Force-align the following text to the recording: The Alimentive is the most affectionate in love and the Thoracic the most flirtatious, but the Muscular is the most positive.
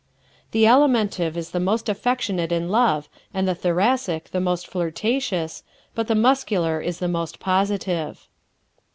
The 0.49 0.63
Alimentive 0.63 1.37
is 1.37 1.51
the 1.51 1.59
most 1.59 1.87
affectionate 1.87 2.51
in 2.51 2.69
love 2.69 3.07
and 3.35 3.47
the 3.47 3.53
Thoracic 3.53 4.31
the 4.31 4.39
most 4.41 4.65
flirtatious, 4.65 5.61
but 5.93 6.07
the 6.07 6.15
Muscular 6.15 6.79
is 6.81 6.97
the 6.97 7.07
most 7.07 7.39
positive. 7.39 8.27